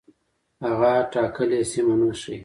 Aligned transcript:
هغه 0.63 0.93
ټاکلې 1.11 1.59
سیمه 1.71 1.95
نه 1.99 2.09
ښيي. 2.21 2.37